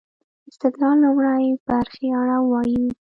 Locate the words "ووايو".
2.41-2.87